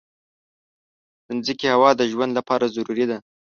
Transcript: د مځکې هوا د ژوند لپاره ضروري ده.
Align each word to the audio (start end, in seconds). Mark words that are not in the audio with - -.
د 1.25 1.27
مځکې 1.37 1.67
هوا 1.75 1.89
د 1.95 2.01
ژوند 2.11 2.31
لپاره 2.39 2.71
ضروري 2.75 3.05
ده. 3.11 3.17